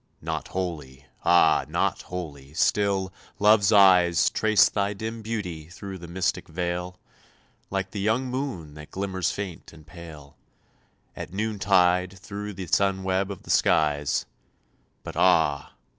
[0.19, 1.63] Not wholly ah!
[1.69, 6.97] not wholly still Love's eyes Trace thy dim beauty through the mystic veil,
[7.69, 10.37] Like the young moon that glimmers faint and pale,
[11.15, 14.25] At noontide through the sun web of the skies;
[15.03, 15.73] But ah!